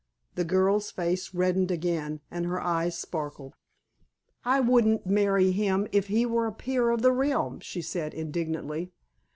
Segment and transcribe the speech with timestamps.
[0.33, 3.53] The girl's face reddened again, and her eyes sparkled.
[4.43, 8.93] "I wouldn't marry him if he were a peer of the realm," she said indignantly.